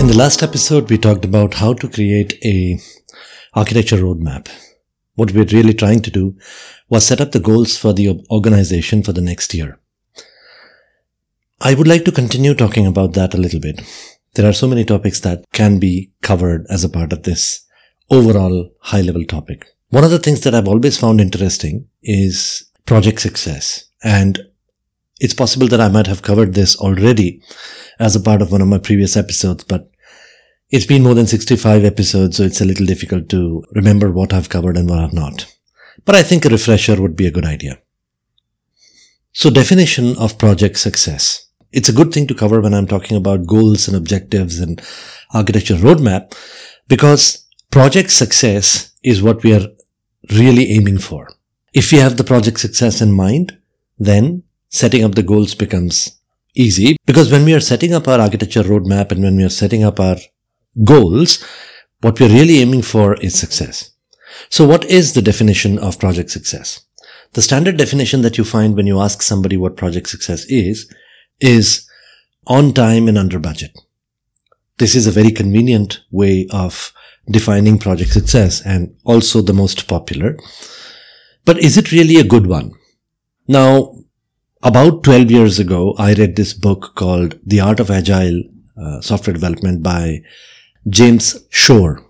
In 0.00 0.06
the 0.06 0.16
last 0.16 0.42
episode, 0.42 0.88
we 0.88 0.96
talked 0.96 1.24
about 1.24 1.54
how 1.54 1.74
to 1.74 1.88
create 1.88 2.38
a 2.42 2.80
architecture 3.52 3.98
roadmap. 3.98 4.48
What 5.14 5.32
we're 5.32 5.44
really 5.44 5.74
trying 5.74 6.00
to 6.00 6.10
do 6.10 6.38
was 6.88 7.06
set 7.06 7.20
up 7.20 7.32
the 7.32 7.38
goals 7.40 7.76
for 7.76 7.92
the 7.92 8.24
organization 8.30 9.02
for 9.02 9.12
the 9.12 9.20
next 9.20 9.52
year. 9.52 9.78
I 11.60 11.74
would 11.74 11.86
like 11.86 12.06
to 12.06 12.12
continue 12.12 12.54
talking 12.54 12.86
about 12.86 13.12
that 13.12 13.34
a 13.34 13.36
little 13.36 13.60
bit. 13.60 13.82
There 14.34 14.48
are 14.48 14.54
so 14.54 14.66
many 14.66 14.86
topics 14.86 15.20
that 15.20 15.44
can 15.52 15.78
be 15.78 16.12
covered 16.22 16.64
as 16.70 16.82
a 16.82 16.88
part 16.88 17.12
of 17.12 17.24
this 17.24 17.66
overall 18.10 18.70
high 18.80 19.02
level 19.02 19.24
topic. 19.24 19.66
One 19.90 20.04
of 20.04 20.10
the 20.10 20.18
things 20.18 20.40
that 20.40 20.54
I've 20.54 20.68
always 20.68 20.96
found 20.96 21.20
interesting 21.20 21.88
is 22.02 22.70
project 22.86 23.20
success. 23.20 23.89
And 24.02 24.38
it's 25.20 25.34
possible 25.34 25.68
that 25.68 25.80
I 25.80 25.88
might 25.88 26.06
have 26.06 26.22
covered 26.22 26.54
this 26.54 26.76
already 26.76 27.42
as 27.98 28.16
a 28.16 28.20
part 28.20 28.40
of 28.40 28.50
one 28.50 28.62
of 28.62 28.68
my 28.68 28.78
previous 28.78 29.16
episodes, 29.16 29.64
but 29.64 29.90
it's 30.70 30.86
been 30.86 31.02
more 31.02 31.14
than 31.14 31.26
65 31.26 31.84
episodes, 31.84 32.36
so 32.36 32.44
it's 32.44 32.60
a 32.60 32.64
little 32.64 32.86
difficult 32.86 33.28
to 33.30 33.64
remember 33.72 34.10
what 34.10 34.32
I've 34.32 34.48
covered 34.48 34.76
and 34.76 34.88
what 34.88 35.00
I've 35.00 35.12
not. 35.12 35.46
But 36.04 36.14
I 36.14 36.22
think 36.22 36.44
a 36.44 36.48
refresher 36.48 37.00
would 37.00 37.16
be 37.16 37.26
a 37.26 37.30
good 37.30 37.44
idea. 37.44 37.78
So 39.32 39.50
definition 39.50 40.16
of 40.16 40.38
project 40.38 40.78
success. 40.78 41.48
It's 41.72 41.88
a 41.88 41.92
good 41.92 42.12
thing 42.12 42.26
to 42.28 42.34
cover 42.34 42.60
when 42.60 42.74
I'm 42.74 42.86
talking 42.86 43.16
about 43.16 43.46
goals 43.46 43.86
and 43.86 43.96
objectives 43.96 44.58
and 44.58 44.82
architecture 45.32 45.76
roadmap 45.76 46.34
because 46.88 47.46
project 47.70 48.10
success 48.10 48.92
is 49.04 49.22
what 49.22 49.42
we 49.44 49.54
are 49.54 49.66
really 50.30 50.72
aiming 50.72 50.98
for. 50.98 51.28
If 51.72 51.92
we 51.92 51.98
have 51.98 52.16
the 52.16 52.24
project 52.24 52.58
success 52.58 53.00
in 53.00 53.12
mind, 53.12 53.56
then 54.00 54.42
setting 54.70 55.04
up 55.04 55.14
the 55.14 55.22
goals 55.22 55.54
becomes 55.54 56.18
easy 56.54 56.96
because 57.06 57.30
when 57.30 57.44
we 57.44 57.54
are 57.54 57.60
setting 57.60 57.92
up 57.94 58.08
our 58.08 58.18
architecture 58.18 58.62
roadmap 58.62 59.12
and 59.12 59.22
when 59.22 59.36
we 59.36 59.44
are 59.44 59.50
setting 59.50 59.84
up 59.84 60.00
our 60.00 60.16
goals, 60.82 61.44
what 62.00 62.18
we're 62.18 62.28
really 62.28 62.58
aiming 62.58 62.82
for 62.82 63.14
is 63.16 63.38
success. 63.38 63.90
So 64.48 64.66
what 64.66 64.84
is 64.86 65.12
the 65.12 65.22
definition 65.22 65.78
of 65.78 65.98
project 65.98 66.30
success? 66.30 66.80
The 67.34 67.42
standard 67.42 67.76
definition 67.76 68.22
that 68.22 68.38
you 68.38 68.44
find 68.44 68.74
when 68.74 68.86
you 68.86 69.00
ask 69.00 69.22
somebody 69.22 69.56
what 69.56 69.76
project 69.76 70.08
success 70.08 70.44
is, 70.46 70.92
is 71.40 71.86
on 72.46 72.72
time 72.72 73.06
and 73.06 73.18
under 73.18 73.38
budget. 73.38 73.78
This 74.78 74.94
is 74.94 75.06
a 75.06 75.12
very 75.12 75.30
convenient 75.30 76.00
way 76.10 76.48
of 76.50 76.92
defining 77.30 77.78
project 77.78 78.12
success 78.12 78.62
and 78.64 78.96
also 79.04 79.42
the 79.42 79.52
most 79.52 79.86
popular. 79.86 80.38
But 81.44 81.58
is 81.58 81.76
it 81.76 81.92
really 81.92 82.16
a 82.16 82.24
good 82.24 82.46
one? 82.46 82.72
Now, 83.50 83.96
about 84.62 85.02
12 85.02 85.28
years 85.28 85.58
ago, 85.58 85.96
I 85.98 86.14
read 86.14 86.36
this 86.36 86.54
book 86.54 86.92
called 86.94 87.36
The 87.44 87.58
Art 87.58 87.80
of 87.80 87.90
Agile 87.90 88.44
uh, 88.80 89.00
Software 89.00 89.34
Development 89.34 89.82
by 89.82 90.22
James 90.88 91.36
Shore. 91.48 92.00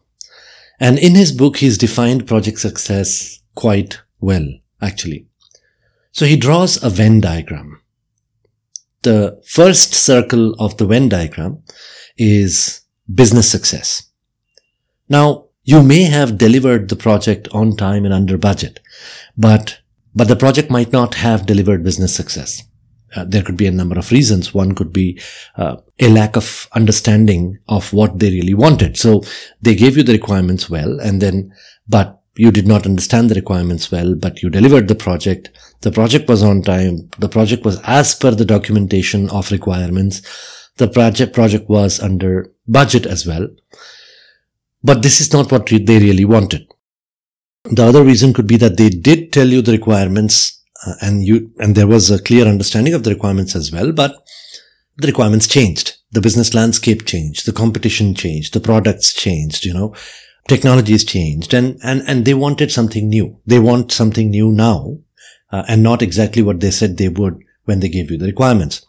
And 0.78 0.98
in 0.98 1.14
his 1.14 1.32
book, 1.32 1.56
he's 1.56 1.78
defined 1.78 2.26
project 2.26 2.58
success 2.58 3.40
quite 3.54 4.02
well, 4.20 4.46
actually. 4.82 5.28
So 6.12 6.26
he 6.26 6.36
draws 6.36 6.84
a 6.84 6.90
Venn 6.90 7.22
diagram. 7.22 7.80
The 9.00 9.40
first 9.46 9.94
circle 9.94 10.52
of 10.58 10.76
the 10.76 10.84
Venn 10.84 11.08
diagram 11.08 11.62
is 12.18 12.82
business 13.14 13.50
success. 13.50 14.10
Now, 15.08 15.46
you 15.62 15.82
may 15.82 16.02
have 16.02 16.36
delivered 16.36 16.90
the 16.90 16.96
project 16.96 17.48
on 17.52 17.78
time 17.78 18.04
and 18.04 18.12
under 18.12 18.36
budget, 18.36 18.80
but, 19.38 19.79
but 20.14 20.28
the 20.28 20.36
project 20.36 20.70
might 20.70 20.92
not 20.92 21.14
have 21.14 21.46
delivered 21.46 21.84
business 21.84 22.14
success. 22.14 22.62
Uh, 23.14 23.24
there 23.24 23.42
could 23.42 23.56
be 23.56 23.66
a 23.66 23.72
number 23.72 23.98
of 23.98 24.12
reasons. 24.12 24.54
One 24.54 24.74
could 24.74 24.92
be 24.92 25.20
uh, 25.56 25.76
a 25.98 26.08
lack 26.08 26.36
of 26.36 26.68
understanding 26.72 27.58
of 27.68 27.92
what 27.92 28.18
they 28.18 28.30
really 28.30 28.54
wanted. 28.54 28.96
So 28.96 29.22
they 29.60 29.74
gave 29.74 29.96
you 29.96 30.04
the 30.04 30.12
requirements 30.12 30.70
well, 30.70 31.00
and 31.00 31.20
then, 31.20 31.52
but 31.88 32.20
you 32.36 32.52
did 32.52 32.68
not 32.68 32.86
understand 32.86 33.28
the 33.28 33.34
requirements 33.34 33.90
well, 33.90 34.14
but 34.14 34.42
you 34.42 34.50
delivered 34.50 34.86
the 34.86 34.94
project. 34.94 35.50
The 35.80 35.90
project 35.90 36.28
was 36.28 36.42
on 36.42 36.62
time. 36.62 37.10
The 37.18 37.28
project 37.28 37.64
was 37.64 37.80
as 37.82 38.14
per 38.14 38.30
the 38.30 38.44
documentation 38.44 39.28
of 39.30 39.50
requirements. 39.50 40.22
The 40.76 40.88
project 40.88 41.34
project 41.34 41.68
was 41.68 42.00
under 42.00 42.52
budget 42.68 43.06
as 43.06 43.26
well. 43.26 43.48
But 44.82 45.02
this 45.02 45.20
is 45.20 45.32
not 45.32 45.50
what 45.50 45.66
they 45.66 45.98
really 45.98 46.24
wanted. 46.24 46.69
The 47.64 47.84
other 47.84 48.02
reason 48.02 48.32
could 48.32 48.46
be 48.46 48.56
that 48.56 48.78
they 48.78 48.88
did 48.88 49.32
tell 49.32 49.46
you 49.46 49.60
the 49.60 49.72
requirements 49.72 50.62
uh, 50.86 50.94
and 51.02 51.22
you 51.22 51.52
and 51.58 51.74
there 51.74 51.86
was 51.86 52.10
a 52.10 52.22
clear 52.22 52.46
understanding 52.46 52.94
of 52.94 53.04
the 53.04 53.10
requirements 53.10 53.54
as 53.54 53.70
well 53.70 53.92
but 53.92 54.14
the 54.96 55.06
requirements 55.06 55.46
changed. 55.46 55.96
The 56.12 56.20
business 56.20 56.54
landscape 56.54 57.04
changed. 57.04 57.46
The 57.46 57.52
competition 57.52 58.14
changed. 58.14 58.54
The 58.54 58.60
products 58.60 59.12
changed 59.12 59.64
you 59.64 59.74
know. 59.74 59.94
Technologies 60.48 61.04
changed 61.04 61.52
and 61.52 61.78
and 61.84 62.02
and 62.06 62.24
they 62.24 62.34
wanted 62.34 62.72
something 62.72 63.08
new. 63.08 63.38
They 63.46 63.60
want 63.60 63.92
something 63.92 64.30
new 64.30 64.50
now 64.52 64.98
uh, 65.52 65.64
and 65.68 65.82
not 65.82 66.00
exactly 66.00 66.42
what 66.42 66.60
they 66.60 66.70
said 66.70 66.96
they 66.96 67.08
would 67.08 67.38
when 67.66 67.80
they 67.80 67.90
gave 67.90 68.10
you 68.10 68.16
the 68.16 68.26
requirements. 68.26 68.86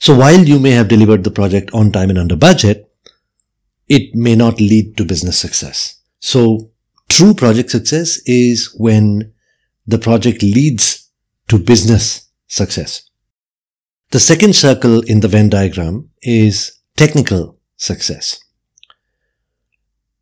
So 0.00 0.16
while 0.16 0.40
you 0.40 0.58
may 0.58 0.70
have 0.72 0.88
delivered 0.88 1.22
the 1.22 1.30
project 1.30 1.70
on 1.72 1.92
time 1.92 2.10
and 2.10 2.18
under 2.18 2.36
budget 2.36 2.90
it 3.88 4.14
may 4.14 4.34
not 4.34 4.60
lead 4.60 4.96
to 4.96 5.04
business 5.04 5.38
success. 5.38 6.00
So 6.20 6.70
true 7.10 7.34
project 7.34 7.70
success 7.70 8.20
is 8.24 8.74
when 8.78 9.32
the 9.86 9.98
project 9.98 10.42
leads 10.42 11.10
to 11.48 11.58
business 11.58 12.28
success. 12.46 13.02
The 14.12 14.20
second 14.20 14.54
circle 14.54 15.00
in 15.02 15.20
the 15.20 15.28
Venn 15.28 15.50
diagram 15.50 16.10
is 16.22 16.80
technical 16.96 17.58
success. 17.76 18.40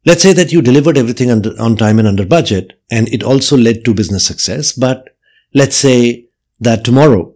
Let's 0.06 0.22
say 0.22 0.32
that 0.32 0.52
you 0.52 0.62
delivered 0.62 0.96
everything 0.96 1.30
under, 1.30 1.50
on 1.60 1.76
time 1.76 1.98
and 1.98 2.08
under 2.08 2.24
budget, 2.24 2.80
and 2.90 3.08
it 3.08 3.22
also 3.22 3.56
led 3.56 3.84
to 3.84 3.94
business 3.94 4.24
success. 4.26 4.72
But 4.72 5.16
let's 5.54 5.76
say 5.76 6.28
that 6.60 6.84
tomorrow 6.84 7.34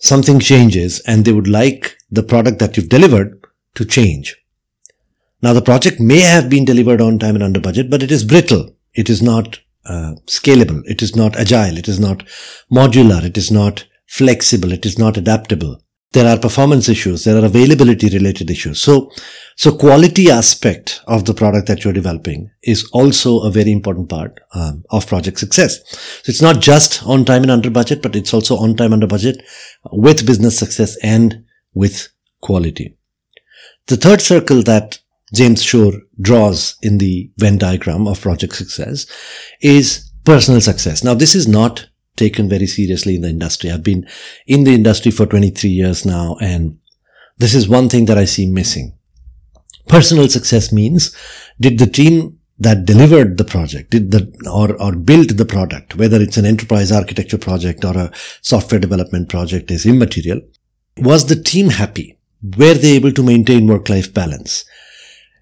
something 0.00 0.40
changes 0.40 1.00
and 1.06 1.24
they 1.24 1.32
would 1.32 1.48
like 1.48 1.96
the 2.10 2.22
product 2.22 2.58
that 2.58 2.76
you've 2.76 2.88
delivered 2.88 3.44
to 3.76 3.84
change. 3.84 4.36
Now 5.42 5.52
the 5.52 5.62
project 5.62 6.00
may 6.00 6.20
have 6.20 6.50
been 6.50 6.64
delivered 6.64 7.00
on 7.00 7.18
time 7.18 7.36
and 7.36 7.44
under 7.44 7.60
budget, 7.60 7.88
but 7.88 8.02
it 8.02 8.10
is 8.10 8.24
brittle. 8.24 8.74
It 8.94 9.10
is 9.10 9.22
not 9.22 9.60
uh, 9.86 10.14
scalable. 10.26 10.82
It 10.86 11.02
is 11.02 11.16
not 11.16 11.36
agile. 11.36 11.78
It 11.78 11.88
is 11.88 12.00
not 12.00 12.24
modular. 12.70 13.24
It 13.24 13.36
is 13.38 13.50
not 13.50 13.86
flexible. 14.06 14.72
It 14.72 14.84
is 14.84 14.98
not 14.98 15.16
adaptable. 15.16 15.80
There 16.12 16.26
are 16.26 16.38
performance 16.38 16.88
issues. 16.88 17.22
There 17.22 17.40
are 17.40 17.44
availability 17.44 18.08
related 18.08 18.50
issues. 18.50 18.82
So, 18.82 19.12
so 19.54 19.70
quality 19.70 20.28
aspect 20.28 21.02
of 21.06 21.24
the 21.24 21.34
product 21.34 21.68
that 21.68 21.84
you're 21.84 21.92
developing 21.92 22.50
is 22.64 22.88
also 22.92 23.42
a 23.42 23.50
very 23.50 23.70
important 23.70 24.08
part 24.08 24.40
um, 24.52 24.82
of 24.90 25.06
project 25.06 25.38
success. 25.38 25.78
So 26.22 26.30
it's 26.30 26.42
not 26.42 26.60
just 26.60 27.06
on 27.06 27.24
time 27.24 27.42
and 27.42 27.50
under 27.52 27.70
budget, 27.70 28.02
but 28.02 28.16
it's 28.16 28.34
also 28.34 28.56
on 28.56 28.76
time 28.76 28.92
under 28.92 29.06
budget 29.06 29.40
with 29.92 30.26
business 30.26 30.58
success 30.58 30.96
and 31.04 31.44
with 31.74 32.08
quality. 32.40 32.96
The 33.86 33.96
third 33.96 34.20
circle 34.20 34.62
that 34.62 34.98
James 35.32 35.62
Shore 35.62 35.92
draws 36.20 36.76
in 36.82 36.98
the 36.98 37.30
Venn 37.36 37.58
diagram 37.58 38.06
of 38.06 38.20
project 38.20 38.54
success 38.54 39.06
is 39.60 40.10
personal 40.24 40.60
success. 40.60 41.04
Now, 41.04 41.14
this 41.14 41.34
is 41.34 41.46
not 41.46 41.86
taken 42.16 42.48
very 42.48 42.66
seriously 42.66 43.14
in 43.14 43.22
the 43.22 43.28
industry. 43.28 43.70
I've 43.70 43.82
been 43.82 44.06
in 44.46 44.64
the 44.64 44.74
industry 44.74 45.10
for 45.10 45.26
23 45.26 45.70
years 45.70 46.04
now, 46.04 46.36
and 46.40 46.78
this 47.38 47.54
is 47.54 47.68
one 47.68 47.88
thing 47.88 48.04
that 48.06 48.18
I 48.18 48.24
see 48.24 48.50
missing. 48.50 48.96
Personal 49.88 50.28
success 50.28 50.72
means 50.72 51.16
did 51.58 51.78
the 51.78 51.86
team 51.86 52.38
that 52.58 52.84
delivered 52.84 53.38
the 53.38 53.44
project, 53.44 53.90
did 53.90 54.10
the, 54.10 54.30
or, 54.52 54.80
or 54.80 54.94
built 54.94 55.36
the 55.36 55.46
product, 55.46 55.96
whether 55.96 56.20
it's 56.20 56.36
an 56.36 56.44
enterprise 56.44 56.92
architecture 56.92 57.38
project 57.38 57.84
or 57.84 57.96
a 57.96 58.12
software 58.42 58.78
development 58.78 59.30
project 59.30 59.70
is 59.70 59.86
immaterial. 59.86 60.40
Was 60.98 61.26
the 61.26 61.42
team 61.42 61.70
happy? 61.70 62.18
Were 62.42 62.74
they 62.74 62.92
able 62.92 63.12
to 63.12 63.22
maintain 63.22 63.66
work-life 63.66 64.12
balance? 64.12 64.64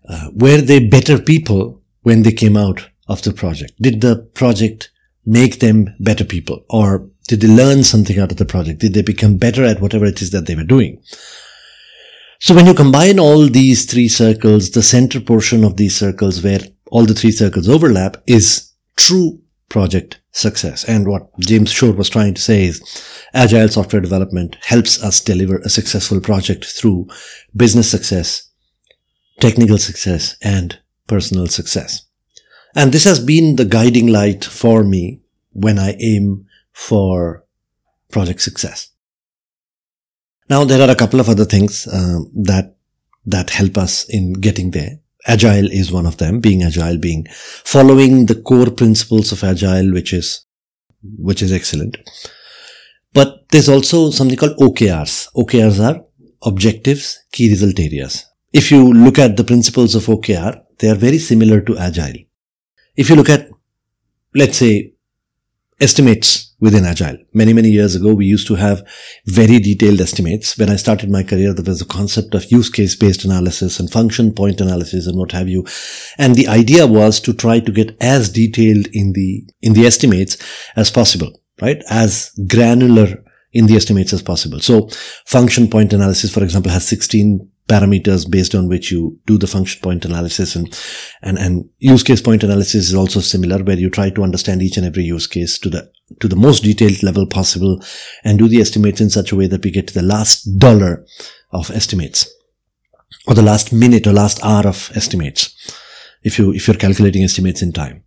Uh, 0.08 0.30
were 0.34 0.60
they 0.60 0.80
better 0.80 1.18
people 1.18 1.80
when 2.02 2.22
they 2.22 2.32
came 2.32 2.56
out 2.56 2.88
of 3.08 3.22
the 3.22 3.32
project? 3.32 3.74
Did 3.80 4.00
the 4.00 4.16
project 4.34 4.90
make 5.26 5.60
them 5.60 5.94
better 6.00 6.24
people? 6.24 6.64
Or 6.70 7.08
did 7.26 7.42
they 7.42 7.48
learn 7.48 7.84
something 7.84 8.18
out 8.18 8.30
of 8.30 8.38
the 8.38 8.46
project? 8.46 8.80
Did 8.80 8.94
they 8.94 9.02
become 9.02 9.36
better 9.36 9.64
at 9.64 9.80
whatever 9.80 10.06
it 10.06 10.22
is 10.22 10.30
that 10.30 10.46
they 10.46 10.54
were 10.54 10.64
doing? 10.64 11.02
So 12.40 12.54
when 12.54 12.66
you 12.66 12.74
combine 12.74 13.18
all 13.18 13.46
these 13.46 13.84
three 13.84 14.08
circles, 14.08 14.70
the 14.70 14.82
center 14.82 15.20
portion 15.20 15.64
of 15.64 15.76
these 15.76 15.96
circles 15.96 16.42
where 16.42 16.60
all 16.90 17.04
the 17.04 17.14
three 17.14 17.32
circles 17.32 17.68
overlap 17.68 18.16
is 18.26 18.72
true 18.96 19.40
project 19.68 20.20
success. 20.30 20.84
And 20.84 21.06
what 21.06 21.28
James 21.40 21.70
Shore 21.70 21.92
was 21.92 22.08
trying 22.08 22.34
to 22.34 22.40
say 22.40 22.64
is 22.64 23.04
agile 23.34 23.68
software 23.68 24.00
development 24.00 24.56
helps 24.62 25.02
us 25.02 25.20
deliver 25.20 25.58
a 25.58 25.68
successful 25.68 26.20
project 26.20 26.64
through 26.64 27.08
business 27.56 27.90
success, 27.90 28.47
technical 29.40 29.78
success, 29.78 30.36
and 30.42 30.78
personal 31.06 31.46
success. 31.46 32.02
And 32.74 32.92
this 32.92 33.04
has 33.04 33.20
been 33.20 33.56
the 33.56 33.64
guiding 33.64 34.08
light 34.08 34.44
for 34.44 34.84
me 34.84 35.22
when 35.52 35.78
I 35.78 35.96
aim 36.00 36.46
for 36.72 37.44
project 38.10 38.40
success. 38.40 38.90
Now 40.48 40.64
there 40.64 40.80
are 40.86 40.90
a 40.90 40.96
couple 40.96 41.20
of 41.20 41.28
other 41.28 41.44
things 41.44 41.86
uh, 41.86 42.20
that 42.34 42.76
that 43.26 43.50
help 43.50 43.76
us 43.76 44.08
in 44.08 44.32
getting 44.34 44.70
there. 44.70 45.00
Agile 45.26 45.70
is 45.70 45.92
one 45.92 46.06
of 46.06 46.16
them. 46.16 46.40
Being 46.40 46.62
agile, 46.62 46.96
being 46.96 47.26
following 47.30 48.26
the 48.26 48.40
core 48.40 48.70
principles 48.70 49.32
of 49.32 49.44
agile, 49.44 49.92
which 49.92 50.12
is 50.12 50.46
which 51.02 51.42
is 51.42 51.52
excellent. 51.52 51.98
But 53.12 53.48
there's 53.50 53.68
also 53.68 54.10
something 54.10 54.38
called 54.38 54.56
OKRs. 54.58 55.28
OKRs 55.34 55.80
are 55.84 56.04
objectives, 56.42 57.18
key 57.32 57.50
result 57.50 57.78
areas. 57.78 58.27
If 58.52 58.70
you 58.70 58.92
look 58.92 59.18
at 59.18 59.36
the 59.36 59.44
principles 59.44 59.94
of 59.94 60.06
OKR, 60.06 60.62
they 60.78 60.88
are 60.88 60.94
very 60.94 61.18
similar 61.18 61.60
to 61.62 61.76
agile. 61.76 62.16
If 62.96 63.10
you 63.10 63.16
look 63.16 63.28
at, 63.28 63.48
let's 64.34 64.58
say, 64.58 64.94
estimates 65.80 66.54
within 66.60 66.84
agile. 66.84 67.16
Many 67.32 67.52
many 67.52 67.68
years 67.68 67.94
ago 67.94 68.12
we 68.12 68.26
used 68.26 68.48
to 68.48 68.56
have 68.56 68.84
very 69.26 69.60
detailed 69.60 70.00
estimates. 70.00 70.58
When 70.58 70.70
i 70.70 70.74
started 70.76 71.08
my 71.08 71.22
career 71.22 71.54
there 71.54 71.64
was 71.64 71.80
a 71.80 71.86
concept 71.86 72.34
of 72.34 72.50
use 72.50 72.68
case 72.68 72.96
based 72.96 73.24
analysis 73.24 73.78
and 73.78 73.88
function 73.88 74.32
point 74.32 74.60
analysis 74.60 75.06
and 75.06 75.16
what 75.16 75.30
have 75.30 75.48
you. 75.48 75.64
And 76.18 76.34
the 76.34 76.48
idea 76.48 76.84
was 76.86 77.20
to 77.20 77.32
try 77.32 77.60
to 77.60 77.70
get 77.70 77.96
as 78.00 78.28
detailed 78.28 78.88
in 78.92 79.12
the 79.12 79.48
in 79.62 79.74
the 79.74 79.86
estimates 79.86 80.36
as 80.74 80.90
possible 80.90 81.32
right? 81.60 81.82
As 81.90 82.30
granular 82.46 83.24
in 83.52 83.66
the 83.66 83.76
estimates 83.76 84.12
as 84.12 84.22
possible. 84.22 84.60
So 84.60 84.88
function 85.26 85.68
point 85.68 85.92
analysis 85.92 86.32
for 86.32 86.42
example 86.42 86.72
has 86.72 86.86
16 86.86 87.48
parameters 87.68 88.28
based 88.28 88.54
on 88.54 88.66
which 88.66 88.90
you 88.90 89.20
do 89.26 89.36
the 89.36 89.46
function 89.46 89.80
point 89.82 90.04
analysis 90.04 90.56
and, 90.56 90.76
and, 91.22 91.38
and 91.38 91.68
use 91.78 92.02
case 92.02 92.20
point 92.20 92.42
analysis 92.42 92.88
is 92.88 92.94
also 92.94 93.20
similar 93.20 93.62
where 93.62 93.76
you 93.76 93.90
try 93.90 94.08
to 94.08 94.22
understand 94.22 94.62
each 94.62 94.78
and 94.78 94.86
every 94.86 95.04
use 95.04 95.26
case 95.26 95.58
to 95.58 95.68
the, 95.68 95.90
to 96.18 96.26
the 96.28 96.36
most 96.36 96.64
detailed 96.64 97.02
level 97.02 97.26
possible 97.26 97.80
and 98.24 98.38
do 98.38 98.48
the 98.48 98.60
estimates 98.60 99.02
in 99.02 99.10
such 99.10 99.32
a 99.32 99.36
way 99.36 99.46
that 99.46 99.62
we 99.62 99.70
get 99.70 99.86
to 99.86 99.94
the 99.94 100.02
last 100.02 100.44
dollar 100.58 101.04
of 101.52 101.70
estimates 101.70 102.26
or 103.26 103.34
the 103.34 103.42
last 103.42 103.72
minute 103.72 104.06
or 104.06 104.12
last 104.12 104.42
hour 104.42 104.66
of 104.66 104.90
estimates 104.94 105.54
if 106.22 106.38
you, 106.38 106.52
if 106.52 106.66
you're 106.66 106.76
calculating 106.76 107.22
estimates 107.22 107.60
in 107.60 107.72
time. 107.72 108.02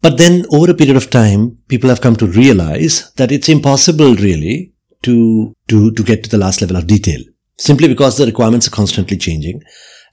But 0.00 0.16
then 0.16 0.46
over 0.50 0.70
a 0.70 0.74
period 0.74 0.96
of 0.96 1.10
time, 1.10 1.58
people 1.68 1.90
have 1.90 2.00
come 2.00 2.16
to 2.16 2.26
realize 2.26 3.12
that 3.12 3.30
it's 3.30 3.48
impossible 3.48 4.16
really 4.16 4.72
to, 5.02 5.54
to, 5.68 5.92
to 5.92 6.02
get 6.02 6.24
to 6.24 6.30
the 6.30 6.38
last 6.38 6.60
level 6.62 6.76
of 6.76 6.86
detail 6.86 7.20
simply 7.62 7.86
because 7.86 8.16
the 8.16 8.26
requirements 8.26 8.66
are 8.66 8.72
constantly 8.72 9.16
changing. 9.16 9.62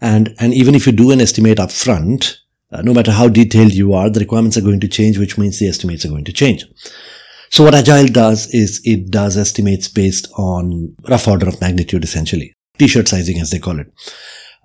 And, 0.02 0.36
and 0.40 0.54
even 0.54 0.76
if 0.76 0.86
you 0.86 0.94
do 0.94 1.12
an 1.12 1.20
estimate 1.20 1.60
up 1.60 1.72
front, 1.72 2.38
uh, 2.72 2.84
no 2.84 2.94
matter 2.94 3.12
how 3.12 3.28
detailed 3.28 3.74
you 3.74 3.94
are, 3.94 4.10
the 4.10 4.20
requirements 4.20 4.56
are 4.56 4.62
going 4.62 4.80
to 4.82 4.88
change, 4.88 5.18
which 5.18 5.36
means 5.38 5.58
the 5.58 5.68
estimates 5.68 6.06
are 6.06 6.10
going 6.10 6.26
to 6.26 6.32
change. 6.32 6.66
So 7.50 7.64
what 7.64 7.74
Agile 7.74 8.08
does 8.08 8.54
is 8.54 8.80
it 8.86 9.10
does 9.10 9.36
estimates 9.36 9.88
based 9.88 10.28
on 10.38 10.96
rough 11.10 11.28
order 11.28 11.48
of 11.48 11.60
magnitude, 11.60 12.04
essentially. 12.04 12.54
T-shirt 12.78 13.08
sizing, 13.08 13.40
as 13.40 13.50
they 13.50 13.58
call 13.58 13.80
it. 13.80 13.92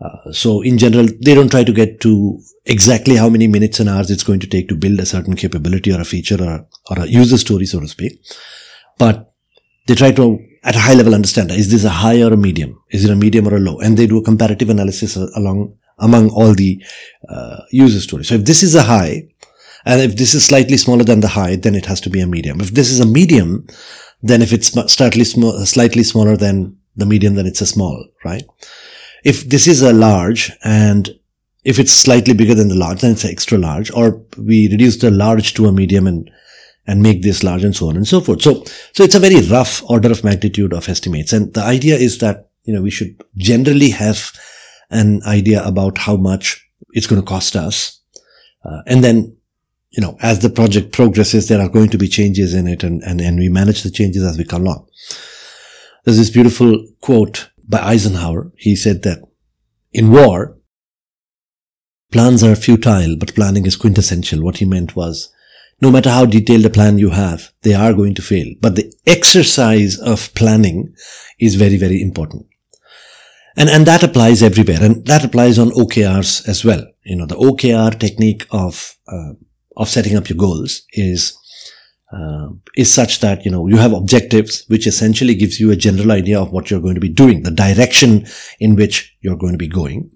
Uh, 0.05 0.33
so 0.33 0.61
in 0.61 0.77
general, 0.77 1.07
they 1.23 1.35
don't 1.35 1.51
try 1.51 1.65
to 1.65 1.73
get 1.73 2.03
to 2.03 2.39
exactly 2.67 3.17
how 3.17 3.31
many 3.31 3.47
minutes 3.47 3.81
and 3.81 3.89
hours 3.89 4.11
it's 4.11 4.25
going 4.25 4.41
to 4.41 4.47
take 4.47 4.69
to 4.69 4.77
build 4.77 5.01
a 5.01 5.07
certain 5.07 5.37
capability 5.37 5.91
or 5.91 6.01
a 6.03 6.05
feature 6.05 6.43
or, 6.43 6.67
or 6.91 6.99
a 6.99 7.07
user 7.07 7.39
story, 7.39 7.65
so 7.65 7.81
to 7.81 7.89
speak. 7.89 8.21
But 8.99 9.31
they 9.87 9.95
try 9.95 10.13
to 10.13 10.39
at 10.65 10.75
a 10.75 10.81
high 10.81 10.95
level 10.95 11.15
understand 11.15 11.51
is 11.51 11.71
this 11.71 11.85
a 11.85 11.91
high 11.91 12.23
or 12.23 12.33
a 12.33 12.37
medium? 12.37 12.83
Is 12.91 13.05
it 13.05 13.11
a 13.11 13.17
medium 13.17 13.47
or 13.47 13.57
a 13.57 13.61
low? 13.61 13.79
And 13.79 13.97
they 13.97 14.07
do 14.07 14.19
a 14.19 14.25
comparative 14.25 14.71
analysis 14.71 15.17
along 15.17 15.77
among 15.99 16.31
all 16.31 16.55
the 16.55 16.83
uh, 17.29 17.59
user 17.71 18.01
stories. 18.01 18.29
So 18.29 18.35
if 18.35 18.45
this 18.45 18.63
is 18.63 18.75
a 18.75 18.83
high 18.83 19.29
and 19.87 20.01
if 20.01 20.17
this 20.17 20.35
is 20.35 20.45
slightly 20.45 20.77
smaller 20.77 21.05
than 21.05 21.21
the 21.21 21.29
high 21.29 21.57
then 21.57 21.75
it 21.75 21.87
has 21.87 22.01
to 22.03 22.11
be 22.11 22.21
a 22.21 22.27
medium. 22.27 22.61
If 22.61 22.71
this 22.71 22.91
is 22.91 23.01
a 23.01 23.07
medium 23.07 23.67
then 24.23 24.41
if 24.41 24.53
it's 24.53 24.69
slightly 24.93 25.25
sm- 25.25 25.65
slightly 25.65 26.03
smaller 26.03 26.37
than 26.37 26.77
the 26.97 27.07
medium 27.07 27.35
then 27.35 27.47
it's 27.47 27.61
a 27.61 27.67
small 27.67 28.07
right? 28.25 28.45
If 29.23 29.49
this 29.49 29.69
is 29.69 29.83
a 29.83 29.93
large 29.93 30.51
and 30.65 31.11
if 31.65 31.79
it's 31.79 31.93
slightly 31.93 32.35
bigger 32.35 32.55
than 32.55 32.69
the 32.69 32.75
large 32.75 33.03
then 33.03 33.13
it's 33.13 33.25
extra 33.25 33.59
large 33.59 33.91
or 33.93 34.23
we 34.39 34.69
reduce 34.71 34.97
the 34.97 35.11
large 35.11 35.55
to 35.55 35.67
a 35.67 35.73
medium 35.73 36.07
and 36.07 36.31
and 36.87 37.03
make 37.03 37.23
this 37.23 37.43
large 37.43 37.65
and 37.65 37.75
so 37.75 37.89
on 37.89 37.97
and 37.97 38.07
so 38.07 38.21
forth. 38.21 38.43
So, 38.43 38.63
so 38.93 39.05
it's 39.05 39.15
a 39.15 39.21
very 39.21 39.41
rough 39.41 39.83
order 39.89 40.11
of 40.11 40.25
magnitude 40.25 40.73
of 40.73 40.89
estimates. 40.89 41.33
And 41.33 41.53
the 41.55 41.63
idea 41.63 41.97
is 41.97 42.19
that, 42.19 42.51
you 42.65 42.75
know, 42.75 42.83
we 42.83 42.91
should 42.91 43.23
generally 43.37 43.91
have 43.91 44.33
an 44.91 45.23
idea 45.27 45.65
about 45.65 45.99
how 45.99 46.17
much 46.17 46.67
it's 46.91 47.07
going 47.07 47.21
to 47.21 47.27
cost 47.27 47.57
us. 47.57 48.01
Uh, 48.65 48.83
and 48.87 49.03
then, 49.03 49.37
you 49.91 50.03
know, 50.03 50.17
as 50.21 50.41
the 50.41 50.51
project 50.51 50.93
progresses, 50.93 51.49
there 51.49 51.61
are 51.61 51.69
going 51.69 51.89
to 51.91 51.99
be 51.99 52.09
changes 52.09 52.55
in 52.55 52.67
it 52.67 52.83
and, 52.83 53.03
and, 53.03 53.21
and 53.21 53.39
we 53.39 53.49
manage 53.49 53.83
the 53.83 53.91
changes 53.91 54.23
as 54.23 54.37
we 54.37 54.45
come 54.45 54.63
along. 54.63 54.87
There's 56.05 56.19
this 56.19 56.31
beautiful 56.31 56.87
quote 57.01 57.51
by 57.67 57.79
Eisenhower. 57.79 58.53
He 58.57 58.77
said 58.77 59.03
that 59.03 59.23
in 59.93 60.11
war, 60.11 60.59
plans 62.13 62.43
are 62.43 62.57
futile, 62.57 63.17
but 63.17 63.35
planning 63.35 63.65
is 63.65 63.77
quintessential. 63.77 64.43
What 64.43 64.59
he 64.59 64.67
meant 64.67 64.95
was 64.95 65.33
no 65.81 65.91
matter 65.91 66.11
how 66.11 66.25
detailed 66.25 66.67
a 66.67 66.71
plan 66.71 66.99
you 66.99 67.11
have, 67.11 67.53
they 67.63 67.75
are 67.75 67.93
going 67.93 68.15
to 68.15 68.23
fail. 68.23 68.47
But 68.61 68.77
the 68.77 68.93
exercise 69.07 69.99
of 69.99 70.33
planning 70.35 70.95
is 71.39 71.57
very, 71.57 71.77
very 71.77 72.01
important. 72.01 72.47
And, 73.57 73.69
and 73.69 73.87
that 73.87 74.03
applies 74.03 74.43
everywhere. 74.43 74.79
And 74.81 75.07
that 75.07 75.25
applies 75.25 75.59
on 75.59 75.71
OKRs 75.71 76.49
as 76.49 76.65
well. 76.65 76.85
You 77.05 77.17
know, 77.17 77.27
the 77.27 77.37
OKR 77.37 77.99
technique 77.99 78.47
of, 78.51 78.97
uh, 79.09 79.35
of 79.77 79.89
setting 79.89 80.17
up 80.17 80.29
your 80.29 80.39
goals 80.39 80.83
is, 80.93 81.37
uh, 82.13 82.49
is 82.77 82.93
such 82.93 83.21
that, 83.21 83.45
you 83.45 83.51
know, 83.51 83.67
you 83.67 83.77
have 83.77 83.93
objectives, 83.93 84.65
which 84.69 84.87
essentially 84.87 85.35
gives 85.35 85.61
you 85.61 85.71
a 85.71 85.77
general 85.77 86.13
idea 86.13 86.41
of 86.41 86.51
what 86.51 86.71
you're 86.71 86.81
going 86.81 86.95
to 86.95 87.01
be 87.01 87.09
doing, 87.09 87.43
the 87.43 87.51
direction 87.51 88.27
in 88.59 88.75
which 88.75 89.17
you're 89.21 89.37
going 89.37 89.53
to 89.53 89.59
be 89.59 89.69
going, 89.69 90.11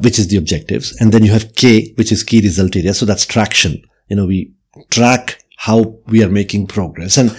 which 0.00 0.18
is 0.18 0.28
the 0.28 0.36
objectives. 0.36 0.94
And 1.00 1.12
then 1.12 1.24
you 1.24 1.32
have 1.32 1.54
K, 1.54 1.92
which 1.96 2.12
is 2.12 2.22
key 2.22 2.40
result 2.40 2.76
area. 2.76 2.94
So 2.94 3.06
that's 3.06 3.26
traction. 3.26 3.82
You 4.08 4.16
know, 4.16 4.26
we, 4.26 4.52
track 4.90 5.44
how 5.56 5.98
we 6.06 6.22
are 6.22 6.28
making 6.30 6.66
progress. 6.66 7.16
And 7.16 7.36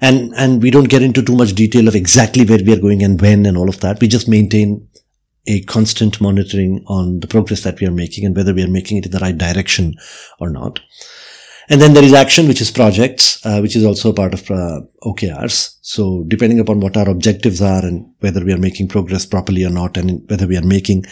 and 0.00 0.32
and 0.36 0.62
we 0.62 0.70
don't 0.70 0.88
get 0.88 1.02
into 1.02 1.22
too 1.22 1.36
much 1.36 1.54
detail 1.54 1.88
of 1.88 1.94
exactly 1.94 2.44
where 2.44 2.58
we 2.64 2.72
are 2.72 2.80
going 2.80 3.02
and 3.02 3.20
when 3.20 3.46
and 3.46 3.56
all 3.56 3.68
of 3.68 3.80
that. 3.80 4.00
We 4.00 4.08
just 4.08 4.28
maintain 4.28 4.88
a 5.46 5.62
constant 5.62 6.20
monitoring 6.20 6.84
on 6.86 7.20
the 7.20 7.26
progress 7.26 7.62
that 7.62 7.80
we 7.80 7.86
are 7.86 7.92
making 7.92 8.24
and 8.24 8.36
whether 8.36 8.54
we 8.54 8.62
are 8.62 8.68
making 8.68 8.98
it 8.98 9.06
in 9.06 9.12
the 9.12 9.18
right 9.18 9.36
direction 9.36 9.94
or 10.38 10.50
not. 10.50 10.80
And 11.68 11.80
then 11.80 11.94
there 11.94 12.02
is 12.02 12.12
action 12.12 12.48
which 12.48 12.60
is 12.60 12.70
projects 12.70 13.44
uh, 13.46 13.60
which 13.60 13.76
is 13.76 13.84
also 13.84 14.12
part 14.12 14.34
of 14.34 14.50
uh, 14.50 14.80
okrs 15.04 15.76
so 15.82 16.24
depending 16.26 16.58
upon 16.58 16.80
what 16.80 16.96
our 16.96 17.08
objectives 17.08 17.62
are 17.62 17.84
and 17.84 18.12
whether 18.18 18.44
we 18.44 18.52
are 18.52 18.58
making 18.58 18.88
progress 18.88 19.24
properly 19.24 19.64
or 19.64 19.70
not 19.70 19.96
and 19.96 20.28
whether 20.28 20.48
we 20.48 20.56
are 20.56 20.66
making 20.66 21.04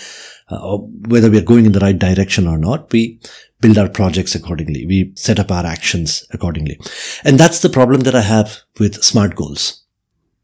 uh, 0.51 0.77
whether 1.09 1.31
we 1.31 1.39
are 1.39 1.43
going 1.43 1.67
in 1.67 1.73
the 1.73 1.81
right 1.81 1.99
direction 1.99 2.47
or 2.47 2.59
not 2.59 2.91
we 2.93 3.21
build 3.61 3.79
our 3.79 3.89
projects 3.89 4.35
accordingly. 4.35 4.87
We 4.87 5.13
set 5.17 5.39
up 5.39 5.51
our 5.51 5.67
actions 5.67 6.25
accordingly. 6.31 6.79
And 7.25 7.39
that's 7.39 7.61
the 7.61 7.69
problem 7.69 8.03
that 8.03 8.15
I 8.15 8.21
have 8.21 8.59
with 8.79 9.03
SMART 9.03 9.35
goals. 9.35 9.85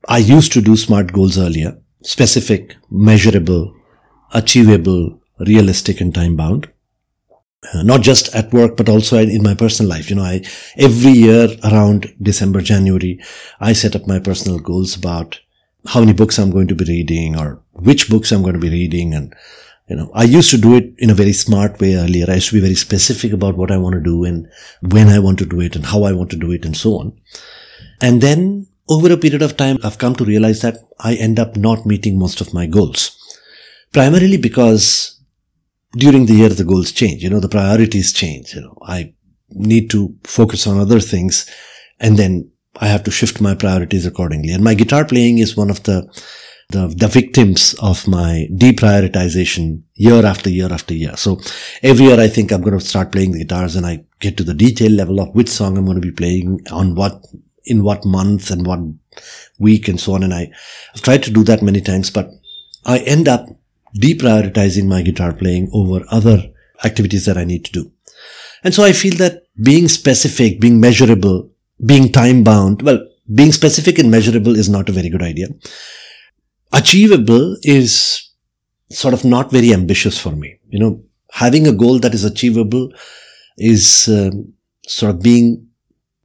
I 0.09 0.19
used 0.19 0.53
to 0.53 0.61
do 0.61 0.77
SMART 0.77 1.13
goals 1.13 1.39
earlier, 1.39 1.79
specific, 2.03 2.77
measurable, 2.91 3.75
achievable, 4.33 5.21
realistic 5.39 6.01
and 6.01 6.15
time 6.15 6.37
bound. 6.37 6.71
Uh, 7.73 7.83
not 7.83 8.03
just 8.03 8.35
at 8.35 8.53
work, 8.53 8.77
but 8.77 8.91
also 8.91 9.17
in 9.17 9.43
my 9.43 9.55
personal 9.55 9.89
life. 9.89 10.11
You 10.11 10.17
know, 10.17 10.23
I, 10.23 10.45
every 10.77 11.13
year 11.13 11.49
around 11.65 12.15
December, 12.21 12.61
January, 12.61 13.19
I 13.59 13.73
set 13.73 13.97
up 13.97 14.07
my 14.07 14.19
personal 14.19 14.59
goals 14.59 14.95
about 14.95 15.41
how 15.87 16.01
many 16.01 16.13
books 16.13 16.39
I'm 16.39 16.51
going 16.51 16.69
to 16.69 16.75
be 16.75 16.85
reading 16.85 17.39
or 17.39 17.63
which 17.73 18.11
books 18.11 18.33
I'm 18.33 18.43
going 18.43 18.55
to 18.55 18.61
be 18.61 18.69
reading 18.69 19.15
and 19.15 19.35
you 19.89 19.97
know, 19.97 20.11
I 20.15 20.25
used 20.25 20.51
to 20.51 20.59
do 20.59 20.77
it 20.77 20.95
in 20.99 21.11
a 21.11 21.15
very 21.15 21.33
smart 21.33 21.81
way 21.81 21.97
earlier. 21.97 22.27
I 22.29 22.35
used 22.35 22.49
to 22.49 22.55
be 22.55 22.61
very 22.61 22.75
specific 22.75 23.33
about 23.33 23.57
what 23.57 23.71
I 23.71 23.77
want 23.77 23.95
to 23.95 24.01
do 24.01 24.25
and 24.25 24.49
when 24.81 25.09
I 25.09 25.19
want 25.19 25.39
to 25.41 25.47
do 25.47 25.61
it 25.61 25.77
and 25.77 25.85
how 25.85 26.05
I 26.05 26.13
want 26.13 26.31
to 26.31 26.37
do 26.37 26.51
it 26.53 26.65
and 26.65 26.77
so 26.77 26.99
on. 26.99 27.21
And 28.01 28.21
then 28.21 28.67
over 28.89 29.13
a 29.13 29.17
period 29.17 29.43
of 29.43 29.57
time, 29.57 29.79
I've 29.83 29.99
come 29.99 30.15
to 30.17 30.25
realize 30.25 30.63
that 30.63 30.79
I 31.01 31.15
end 31.15 31.39
up 31.39 31.57
not 31.57 31.87
meeting 31.87 32.19
most 32.19 32.41
of 32.41 32.55
my 32.55 32.67
goals. 32.67 33.19
Primarily 33.93 34.39
because 34.39 35.21
during 35.93 36.27
the 36.27 36.35
year, 36.35 36.49
the 36.49 36.65
goals 36.65 36.91
change, 36.91 37.23
you 37.23 37.31
know, 37.31 37.41
the 37.41 37.49
priorities 37.49 38.13
change. 38.13 38.55
You 38.55 38.63
know, 38.63 38.79
I, 38.83 39.15
need 39.55 39.91
to 39.91 40.15
focus 40.25 40.67
on 40.67 40.79
other 40.79 41.01
things 41.01 41.49
and 42.01 42.17
then 42.17 42.51
I 42.77 42.89
have 42.89 43.05
to 43.05 43.11
shift 43.11 43.41
my 43.41 43.55
priorities 43.55 44.05
accordingly. 44.05 44.53
And 44.53 44.65
my 44.65 44.75
guitar 44.75 45.05
playing 45.05 45.39
is 45.39 45.57
one 45.57 45.71
of 45.71 45.83
the 45.85 46.03
the, 46.71 46.89
the 46.89 47.09
victims 47.09 47.75
of 47.81 48.07
my 48.09 48.49
deprioritization 48.53 49.83
year 49.95 50.25
after 50.25 50.51
year 50.51 50.73
after 50.73 50.95
year. 50.95 51.17
So 51.17 51.41
every 51.83 52.07
year 52.07 52.21
I 52.21 52.29
think 52.29 52.53
I'm 52.53 52.63
going 52.63 52.79
to 52.79 52.85
start 52.85 53.13
playing 53.13 53.33
the 53.33 53.39
guitars 53.39 53.77
and 53.77 53.87
I 53.87 54.05
get 54.21 54.37
to 54.39 54.45
the 54.45 54.55
detail 54.55 54.91
level 54.91 55.21
of 55.21 55.35
which 55.35 55.49
song 55.49 55.77
I'm 55.77 55.85
going 55.85 56.01
to 56.01 56.07
be 56.07 56.13
playing 56.13 56.61
on 56.71 56.95
what, 56.95 57.25
in 57.65 57.83
what 57.83 58.05
month 58.05 58.51
and 58.51 58.67
what 58.67 58.81
week 59.59 59.89
and 59.89 60.01
so 60.01 60.15
on. 60.15 60.23
And 60.23 60.35
I, 60.35 60.51
I've 60.95 61.03
tried 61.03 61.23
to 61.25 61.31
do 61.31 61.45
that 61.45 61.63
many 61.63 61.81
times, 61.81 62.11
but 62.11 62.31
I 62.85 62.99
end 62.99 63.29
up 63.29 63.49
deprioritizing 63.99 64.87
my 64.87 65.03
guitar 65.03 65.33
playing 65.33 65.71
over 65.73 66.05
other 66.11 66.51
activities 66.85 67.27
that 67.27 67.39
I 67.39 67.45
need 67.45 67.65
to 67.67 67.73
do. 67.73 67.93
And 68.65 68.75
so 68.75 68.83
I 68.83 68.93
feel 68.93 69.15
that 69.17 69.45
being 69.63 69.89
specific, 69.89 70.61
being 70.61 70.81
measurable, 70.81 71.51
being 71.85 72.11
time 72.11 72.43
bound, 72.43 72.83
well, 72.83 73.07
being 73.33 73.53
specific 73.53 73.99
and 73.99 74.11
measurable 74.11 74.57
is 74.57 74.69
not 74.69 74.89
a 74.89 74.93
very 74.93 75.09
good 75.09 75.23
idea. 75.23 75.49
Achievable 76.75 77.57
is 77.63 78.31
sort 78.91 79.15
of 79.15 79.25
not 79.25 79.51
very 79.51 79.73
ambitious 79.73 80.19
for 80.19 80.33
me. 80.33 80.59
You 80.69 80.81
know, 80.81 81.03
having 81.31 81.67
a 81.67 81.73
goal 81.73 81.99
that 82.01 82.15
is 82.15 82.25
achievable 82.25 82.93
is 83.57 84.09
um, 84.09 84.53
sort 84.87 85.15
of 85.15 85.23
being, 85.23 85.69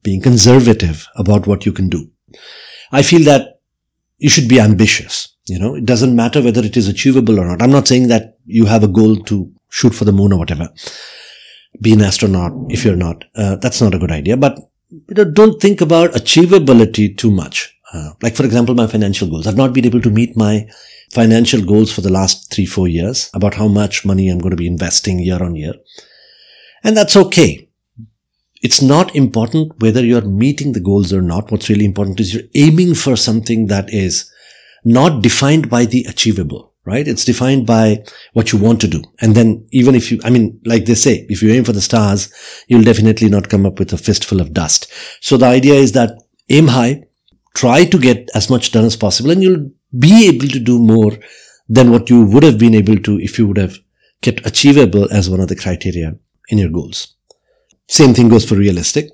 being 0.03 0.21
conservative 0.21 1.07
about 1.15 1.47
what 1.47 1.65
you 1.65 1.71
can 1.71 1.89
do. 1.89 2.09
I 2.91 3.01
feel 3.03 3.23
that 3.25 3.61
you 4.17 4.29
should 4.29 4.47
be 4.47 4.59
ambitious. 4.59 5.35
You 5.47 5.59
know, 5.59 5.75
it 5.75 5.85
doesn't 5.85 6.15
matter 6.15 6.41
whether 6.41 6.63
it 6.63 6.77
is 6.77 6.87
achievable 6.87 7.39
or 7.39 7.45
not. 7.45 7.61
I'm 7.61 7.71
not 7.71 7.87
saying 7.87 8.07
that 8.09 8.37
you 8.45 8.65
have 8.65 8.83
a 8.83 8.87
goal 8.87 9.15
to 9.23 9.51
shoot 9.69 9.93
for 9.95 10.05
the 10.05 10.11
moon 10.11 10.33
or 10.33 10.39
whatever. 10.39 10.69
Be 11.81 11.93
an 11.93 12.01
astronaut 12.01 12.51
if 12.69 12.83
you're 12.83 12.95
not. 12.95 13.25
Uh, 13.35 13.55
that's 13.55 13.81
not 13.81 13.93
a 13.95 13.99
good 13.99 14.11
idea. 14.11 14.37
But 14.37 14.59
you 14.89 15.15
know, 15.15 15.25
don't 15.25 15.61
think 15.61 15.81
about 15.81 16.11
achievability 16.11 17.17
too 17.17 17.31
much. 17.31 17.75
Uh, 17.93 18.11
like 18.21 18.35
for 18.35 18.45
example, 18.45 18.75
my 18.75 18.87
financial 18.87 19.29
goals. 19.29 19.47
I've 19.47 19.57
not 19.57 19.73
been 19.73 19.85
able 19.85 20.01
to 20.01 20.11
meet 20.11 20.37
my 20.37 20.67
financial 21.11 21.63
goals 21.63 21.91
for 21.91 22.01
the 22.01 22.11
last 22.11 22.51
three, 22.51 22.65
four 22.65 22.87
years 22.87 23.29
about 23.33 23.55
how 23.55 23.67
much 23.67 24.05
money 24.05 24.29
I'm 24.29 24.39
going 24.39 24.51
to 24.51 24.57
be 24.57 24.67
investing 24.67 25.19
year 25.19 25.41
on 25.41 25.55
year. 25.55 25.73
And 26.83 26.95
that's 26.95 27.15
okay. 27.15 27.67
It's 28.61 28.81
not 28.81 29.15
important 29.15 29.81
whether 29.81 30.03
you're 30.03 30.21
meeting 30.21 30.73
the 30.73 30.81
goals 30.81 31.13
or 31.13 31.21
not. 31.21 31.51
What's 31.51 31.69
really 31.69 31.85
important 31.85 32.19
is 32.19 32.33
you're 32.33 32.43
aiming 32.55 32.93
for 32.95 33.15
something 33.15 33.67
that 33.67 33.91
is 33.93 34.31
not 34.83 35.23
defined 35.23 35.69
by 35.69 35.85
the 35.85 36.05
achievable, 36.07 36.73
right? 36.85 37.07
It's 37.07 37.25
defined 37.25 37.65
by 37.65 38.03
what 38.33 38.51
you 38.51 38.59
want 38.59 38.81
to 38.81 38.87
do. 38.87 39.01
And 39.21 39.35
then 39.35 39.65
even 39.71 39.95
if 39.95 40.11
you, 40.11 40.19
I 40.23 40.29
mean, 40.29 40.59
like 40.65 40.85
they 40.85 40.95
say, 40.95 41.25
if 41.29 41.41
you 41.41 41.51
aim 41.51 41.63
for 41.63 41.71
the 41.71 41.81
stars, 41.81 42.31
you'll 42.67 42.83
definitely 42.83 43.29
not 43.29 43.49
come 43.49 43.65
up 43.65 43.79
with 43.79 43.93
a 43.93 43.97
fistful 43.97 44.41
of 44.41 44.53
dust. 44.53 44.91
So 45.21 45.37
the 45.37 45.47
idea 45.47 45.75
is 45.75 45.93
that 45.93 46.21
aim 46.49 46.67
high, 46.67 47.05
try 47.55 47.85
to 47.85 47.97
get 47.97 48.29
as 48.35 48.49
much 48.49 48.71
done 48.71 48.85
as 48.85 48.95
possible 48.95 49.31
and 49.31 49.43
you'll 49.43 49.71
be 49.97 50.27
able 50.27 50.47
to 50.47 50.59
do 50.59 50.79
more 50.79 51.11
than 51.67 51.91
what 51.91 52.09
you 52.09 52.25
would 52.25 52.43
have 52.43 52.57
been 52.57 52.75
able 52.75 52.97
to 52.97 53.19
if 53.19 53.37
you 53.37 53.47
would 53.47 53.57
have 53.57 53.77
kept 54.21 54.45
achievable 54.45 55.11
as 55.11 55.29
one 55.29 55.39
of 55.39 55.47
the 55.47 55.55
criteria 55.55 56.15
in 56.49 56.57
your 56.57 56.69
goals. 56.69 57.15
Same 57.87 58.13
thing 58.13 58.29
goes 58.29 58.45
for 58.45 58.55
realistic. 58.55 59.09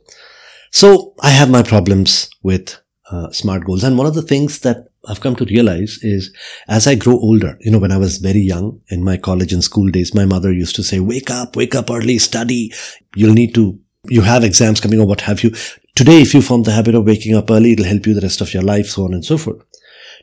So 0.72 1.14
I 1.22 1.30
have 1.30 1.50
my 1.50 1.64
problems 1.64 2.30
with 2.44 2.78
uh, 3.10 3.32
smart 3.32 3.66
goals. 3.66 3.84
And 3.84 3.98
one 3.98 4.08
of 4.08 4.16
the 4.16 4.22
things 4.22 4.60
that 4.60 4.88
I've 5.08 5.22
come 5.22 5.36
to 5.38 5.46
realize 5.46 6.00
is 6.02 6.36
as 6.68 6.88
I 6.88 6.96
grow 6.96 7.14
older, 7.14 7.58
you 7.62 7.72
know, 7.72 7.78
when 7.78 7.92
I 7.92 7.98
was 7.98 8.18
very 8.18 8.40
young 8.40 8.82
in 8.90 9.04
my 9.04 9.18
college 9.18 9.54
and 9.54 9.64
school 9.64 9.90
days, 9.90 10.16
my 10.16 10.26
mother 10.26 10.52
used 10.52 10.76
to 10.78 10.84
say, 10.84 11.00
wake 11.00 11.30
up, 11.30 11.56
wake 11.56 11.76
up 11.76 11.90
early, 11.92 12.18
study. 12.18 12.74
You'll 13.16 13.34
need 13.34 13.54
to, 13.56 13.80
you 14.06 14.22
have 14.22 14.44
exams 14.44 14.82
coming 14.82 15.00
or 15.00 15.08
what 15.08 15.22
have 15.22 15.44
you. 15.44 15.54
Today, 15.96 16.22
if 16.22 16.34
you 16.34 16.42
form 16.42 16.64
the 16.64 16.74
habit 16.74 16.94
of 16.94 17.06
waking 17.06 17.36
up 17.36 17.50
early, 17.50 17.72
it'll 17.72 17.86
help 17.86 18.06
you 18.06 18.14
the 18.14 18.20
rest 18.20 18.42
of 18.42 18.54
your 18.54 18.64
life, 18.64 18.88
so 18.88 19.06
on 19.06 19.14
and 19.14 19.24
so 19.24 19.38
forth. 19.38 19.64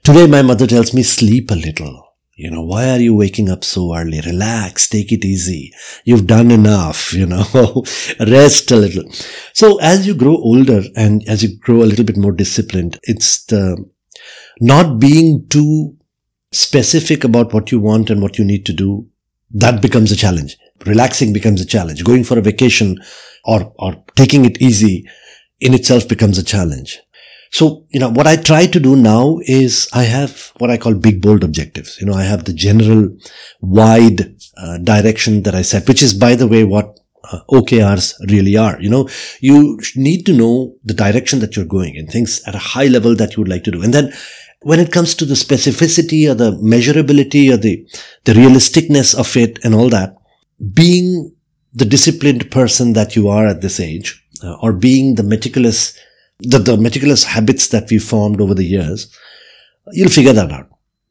Today, 0.04 0.26
my 0.26 0.42
mother 0.42 0.66
tells 0.66 0.92
me 0.92 1.02
sleep 1.02 1.50
a 1.50 1.54
little. 1.54 2.12
You 2.36 2.50
know, 2.50 2.60
why 2.60 2.90
are 2.90 2.98
you 2.98 3.14
waking 3.14 3.48
up 3.48 3.64
so 3.64 3.96
early? 3.96 4.20
Relax, 4.20 4.86
take 4.90 5.12
it 5.12 5.24
easy. 5.24 5.72
You've 6.04 6.26
done 6.26 6.50
enough, 6.50 7.14
you 7.14 7.24
know, 7.24 7.46
rest 8.20 8.70
a 8.70 8.76
little. 8.76 9.10
So 9.54 9.80
as 9.80 10.06
you 10.06 10.14
grow 10.14 10.36
older 10.36 10.82
and 10.94 11.26
as 11.26 11.42
you 11.42 11.56
grow 11.58 11.82
a 11.82 11.88
little 11.88 12.04
bit 12.04 12.18
more 12.18 12.32
disciplined, 12.32 13.00
it's 13.04 13.42
the 13.46 13.82
not 14.60 14.98
being 14.98 15.48
too 15.48 15.96
specific 16.52 17.24
about 17.24 17.54
what 17.54 17.72
you 17.72 17.80
want 17.80 18.10
and 18.10 18.20
what 18.20 18.38
you 18.38 18.44
need 18.44 18.66
to 18.66 18.74
do. 18.74 19.08
That 19.50 19.80
becomes 19.80 20.12
a 20.12 20.16
challenge. 20.16 20.58
Relaxing 20.84 21.32
becomes 21.32 21.62
a 21.62 21.66
challenge. 21.66 22.04
Going 22.04 22.24
for 22.24 22.38
a 22.38 22.42
vacation 22.42 22.98
or, 23.46 23.72
or 23.78 24.04
taking 24.16 24.44
it 24.44 24.60
easy 24.60 25.08
in 25.62 25.74
itself 25.74 26.08
becomes 26.08 26.38
a 26.38 26.44
challenge. 26.44 26.98
So, 27.52 27.86
you 27.90 28.00
know, 28.00 28.10
what 28.10 28.26
I 28.26 28.36
try 28.36 28.66
to 28.66 28.80
do 28.80 28.96
now 28.96 29.38
is 29.42 29.88
I 29.92 30.04
have 30.04 30.52
what 30.58 30.70
I 30.70 30.78
call 30.78 30.94
big, 30.94 31.20
bold 31.20 31.44
objectives. 31.44 31.98
You 32.00 32.06
know, 32.06 32.14
I 32.14 32.24
have 32.24 32.44
the 32.44 32.54
general 32.54 33.14
wide 33.60 34.34
uh, 34.56 34.78
direction 34.78 35.42
that 35.42 35.54
I 35.54 35.62
set, 35.62 35.86
which 35.86 36.02
is, 36.02 36.14
by 36.14 36.34
the 36.34 36.48
way, 36.48 36.64
what 36.64 36.98
uh, 37.30 37.40
OKRs 37.50 38.14
really 38.30 38.56
are. 38.56 38.80
You 38.80 38.88
know, 38.88 39.08
you 39.40 39.78
need 39.94 40.24
to 40.26 40.32
know 40.32 40.74
the 40.82 40.94
direction 40.94 41.40
that 41.40 41.54
you're 41.54 41.66
going 41.66 41.96
and 41.96 42.08
things 42.10 42.42
at 42.46 42.54
a 42.54 42.66
high 42.72 42.86
level 42.86 43.14
that 43.16 43.36
you 43.36 43.42
would 43.42 43.50
like 43.50 43.64
to 43.64 43.70
do. 43.70 43.82
And 43.82 43.92
then 43.92 44.12
when 44.62 44.80
it 44.80 44.90
comes 44.90 45.14
to 45.16 45.26
the 45.26 45.34
specificity 45.34 46.30
or 46.30 46.34
the 46.34 46.52
measurability 46.52 47.52
or 47.52 47.58
the, 47.58 47.86
the 48.24 48.32
realisticness 48.32 49.14
of 49.18 49.36
it 49.36 49.62
and 49.62 49.74
all 49.74 49.90
that, 49.90 50.16
being 50.72 51.36
the 51.74 51.84
disciplined 51.84 52.50
person 52.50 52.94
that 52.94 53.14
you 53.14 53.28
are 53.28 53.46
at 53.46 53.60
this 53.60 53.78
age, 53.78 54.21
uh, 54.42 54.56
or 54.62 54.72
being 54.72 55.14
the 55.14 55.22
meticulous, 55.22 55.98
the, 56.40 56.58
the 56.58 56.76
meticulous 56.76 57.24
habits 57.24 57.68
that 57.68 57.90
we 57.90 57.98
formed 57.98 58.40
over 58.40 58.54
the 58.54 58.64
years, 58.64 59.16
you'll 59.92 60.10
figure 60.10 60.32
that 60.32 60.50
out. 60.50 60.68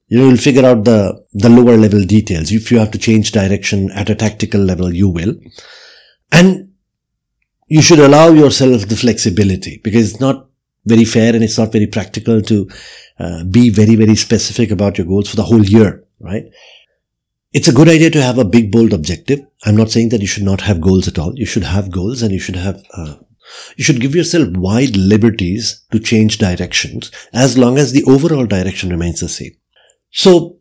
You 0.07 0.19
know, 0.19 0.27
you'll 0.27 0.37
figure 0.37 0.65
out 0.65 0.83
the, 0.83 1.25
the 1.33 1.49
lower 1.49 1.77
level 1.77 2.03
details. 2.03 2.51
If 2.51 2.71
you 2.71 2.79
have 2.79 2.91
to 2.91 2.97
change 2.97 3.31
direction 3.31 3.89
at 3.91 4.09
a 4.09 4.15
tactical 4.15 4.59
level, 4.59 4.93
you 4.93 5.07
will. 5.07 5.35
And 6.31 6.73
you 7.67 7.81
should 7.81 7.99
allow 7.99 8.29
yourself 8.29 8.87
the 8.87 8.97
flexibility 8.97 9.79
because 9.83 10.11
it's 10.11 10.19
not 10.19 10.49
very 10.85 11.05
fair 11.05 11.33
and 11.33 11.43
it's 11.43 11.57
not 11.57 11.71
very 11.71 11.87
practical 11.87 12.41
to 12.41 12.69
uh, 13.19 13.43
be 13.45 13.69
very, 13.69 13.95
very 13.95 14.15
specific 14.15 14.71
about 14.71 14.97
your 14.97 15.07
goals 15.07 15.29
for 15.29 15.37
the 15.37 15.43
whole 15.43 15.63
year, 15.63 16.03
right? 16.19 16.45
It's 17.53 17.67
a 17.67 17.73
good 17.73 17.89
idea 17.89 18.09
to 18.11 18.21
have 18.21 18.37
a 18.37 18.45
big, 18.45 18.71
bold 18.71 18.93
objective. 18.93 19.45
I'm 19.65 19.75
not 19.75 19.91
saying 19.91 20.09
that 20.09 20.21
you 20.21 20.27
should 20.27 20.43
not 20.43 20.61
have 20.61 20.79
goals 20.79 21.07
at 21.07 21.19
all. 21.19 21.33
You 21.35 21.45
should 21.45 21.63
have 21.63 21.91
goals 21.91 22.21
and 22.21 22.31
you 22.31 22.39
should 22.39 22.55
have, 22.55 22.81
uh, 22.93 23.15
you 23.75 23.83
should 23.83 23.99
give 23.99 24.15
yourself 24.15 24.55
wide 24.55 24.95
liberties 24.95 25.83
to 25.91 25.99
change 25.99 26.37
directions 26.37 27.11
as 27.33 27.57
long 27.57 27.77
as 27.77 27.91
the 27.91 28.03
overall 28.05 28.45
direction 28.45 28.89
remains 28.89 29.19
the 29.19 29.27
same. 29.27 29.51
So 30.11 30.59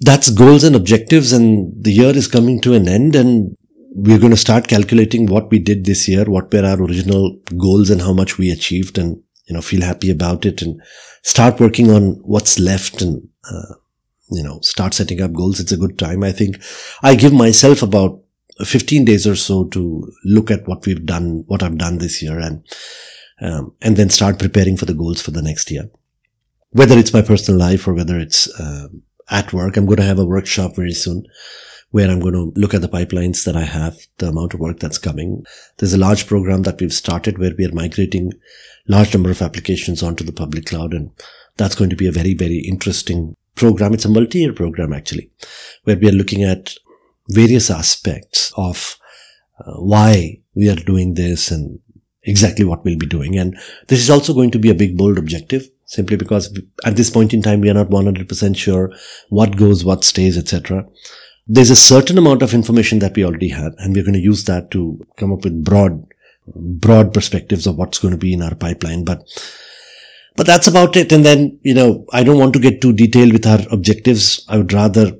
that's 0.00 0.30
goals 0.30 0.64
and 0.64 0.74
objectives 0.74 1.32
and 1.32 1.72
the 1.80 1.92
year 1.92 2.16
is 2.16 2.26
coming 2.26 2.60
to 2.62 2.74
an 2.74 2.88
end 2.88 3.14
and 3.14 3.56
we're 3.92 4.18
going 4.18 4.30
to 4.30 4.36
start 4.36 4.66
calculating 4.66 5.26
what 5.26 5.50
we 5.50 5.60
did 5.60 5.84
this 5.84 6.08
year, 6.08 6.24
what 6.24 6.52
were 6.52 6.64
our 6.64 6.80
original 6.82 7.38
goals 7.56 7.90
and 7.90 8.00
how 8.00 8.12
much 8.12 8.36
we 8.36 8.50
achieved 8.50 8.98
and, 8.98 9.22
you 9.46 9.54
know, 9.54 9.62
feel 9.62 9.82
happy 9.82 10.10
about 10.10 10.44
it 10.44 10.62
and 10.62 10.80
start 11.22 11.60
working 11.60 11.90
on 11.90 12.12
what's 12.22 12.58
left 12.58 13.00
and, 13.02 13.28
uh, 13.48 13.74
you 14.30 14.42
know, 14.42 14.60
start 14.60 14.94
setting 14.94 15.20
up 15.20 15.32
goals. 15.32 15.60
It's 15.60 15.72
a 15.72 15.76
good 15.76 15.98
time. 15.98 16.22
I 16.22 16.32
think 16.32 16.60
I 17.02 17.14
give 17.14 17.32
myself 17.32 17.82
about 17.82 18.20
15 18.64 19.04
days 19.04 19.26
or 19.26 19.36
so 19.36 19.64
to 19.68 20.10
look 20.24 20.50
at 20.50 20.66
what 20.66 20.84
we've 20.86 21.04
done, 21.04 21.44
what 21.46 21.62
I've 21.62 21.78
done 21.78 21.98
this 21.98 22.22
year 22.22 22.38
and, 22.38 22.64
um, 23.40 23.74
and 23.80 23.96
then 23.96 24.10
start 24.10 24.38
preparing 24.38 24.76
for 24.76 24.84
the 24.84 24.94
goals 24.94 25.22
for 25.22 25.30
the 25.30 25.42
next 25.42 25.70
year. 25.70 25.88
Whether 26.70 26.98
it's 26.98 27.12
my 27.12 27.22
personal 27.22 27.58
life 27.58 27.88
or 27.88 27.94
whether 27.94 28.18
it's, 28.18 28.48
uh, 28.60 28.88
at 29.30 29.52
work, 29.52 29.76
I'm 29.76 29.86
going 29.86 29.98
to 29.98 30.04
have 30.04 30.18
a 30.18 30.26
workshop 30.26 30.76
very 30.76 30.92
soon 30.92 31.24
where 31.90 32.08
I'm 32.08 32.20
going 32.20 32.34
to 32.34 32.52
look 32.54 32.74
at 32.74 32.82
the 32.82 32.88
pipelines 32.88 33.44
that 33.44 33.56
I 33.56 33.64
have, 33.64 33.96
the 34.18 34.28
amount 34.28 34.54
of 34.54 34.60
work 34.60 34.78
that's 34.78 34.98
coming. 34.98 35.44
There's 35.78 35.94
a 35.94 35.98
large 35.98 36.26
program 36.26 36.62
that 36.62 36.80
we've 36.80 36.92
started 36.92 37.38
where 37.38 37.52
we 37.56 37.64
are 37.64 37.72
migrating 37.72 38.32
large 38.88 39.12
number 39.14 39.30
of 39.30 39.42
applications 39.42 40.02
onto 40.02 40.24
the 40.24 40.32
public 40.32 40.66
cloud. 40.66 40.94
And 40.94 41.10
that's 41.56 41.74
going 41.74 41.90
to 41.90 41.96
be 41.96 42.06
a 42.06 42.12
very, 42.12 42.34
very 42.34 42.58
interesting 42.58 43.36
program. 43.60 43.94
It's 43.94 44.04
a 44.04 44.16
multi-year 44.18 44.52
program 44.52 44.92
actually, 44.92 45.30
where 45.84 45.96
we 45.96 46.08
are 46.08 46.20
looking 46.20 46.42
at 46.42 46.74
various 47.28 47.70
aspects 47.70 48.52
of 48.56 48.96
uh, 49.60 49.74
why 49.74 50.40
we 50.54 50.68
are 50.68 50.76
doing 50.92 51.14
this 51.14 51.50
and 51.50 51.78
exactly 52.22 52.64
what 52.64 52.84
we'll 52.84 52.98
be 52.98 53.06
doing. 53.06 53.38
And 53.38 53.56
this 53.88 54.00
is 54.00 54.10
also 54.10 54.34
going 54.34 54.50
to 54.52 54.58
be 54.58 54.70
a 54.70 54.74
big, 54.74 54.96
bold 54.96 55.18
objective 55.18 55.68
simply 55.90 56.16
because 56.16 56.56
at 56.84 56.96
this 56.96 57.10
point 57.10 57.34
in 57.34 57.42
time, 57.42 57.60
we 57.60 57.70
are 57.70 57.74
not 57.74 57.90
100% 57.90 58.56
sure 58.56 58.92
what 59.28 59.56
goes, 59.56 59.84
what 59.84 60.04
stays, 60.04 60.38
etc. 60.38 60.86
There's 61.46 61.70
a 61.70 61.76
certain 61.76 62.16
amount 62.16 62.42
of 62.42 62.54
information 62.54 63.00
that 63.00 63.16
we 63.16 63.24
already 63.24 63.48
have, 63.48 63.74
and 63.78 63.94
we're 63.94 64.04
going 64.04 64.14
to 64.14 64.20
use 64.20 64.44
that 64.44 64.70
to 64.70 65.04
come 65.16 65.32
up 65.32 65.44
with 65.44 65.64
broad, 65.64 66.06
broad 66.54 67.12
perspectives 67.12 67.66
of 67.66 67.76
what's 67.76 67.98
going 67.98 68.12
to 68.12 68.18
be 68.18 68.32
in 68.32 68.42
our 68.42 68.54
pipeline. 68.54 69.04
But 69.04 69.24
but 70.40 70.46
that's 70.46 70.66
about 70.66 70.96
it. 70.96 71.12
And 71.12 71.22
then, 71.22 71.60
you 71.60 71.74
know, 71.74 72.06
I 72.14 72.22
don't 72.22 72.38
want 72.38 72.54
to 72.54 72.58
get 72.58 72.80
too 72.80 72.94
detailed 72.94 73.34
with 73.34 73.46
our 73.46 73.58
objectives. 73.70 74.42
I 74.48 74.56
would 74.56 74.72
rather 74.72 75.12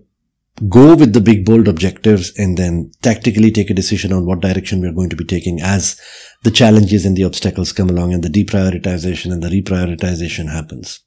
go 0.66 0.96
with 0.96 1.12
the 1.12 1.20
big 1.20 1.44
bold 1.44 1.68
objectives 1.68 2.32
and 2.38 2.56
then 2.56 2.90
tactically 3.02 3.50
take 3.50 3.68
a 3.68 3.74
decision 3.74 4.14
on 4.14 4.24
what 4.24 4.40
direction 4.40 4.80
we're 4.80 4.94
going 4.94 5.10
to 5.10 5.16
be 5.16 5.26
taking 5.26 5.60
as 5.60 6.00
the 6.42 6.50
challenges 6.50 7.04
and 7.04 7.18
the 7.18 7.24
obstacles 7.24 7.70
come 7.70 7.90
along 7.90 8.14
and 8.14 8.24
the 8.24 8.30
deprioritization 8.30 9.30
and 9.30 9.42
the 9.42 9.50
reprioritization 9.50 10.50
happens. 10.50 11.00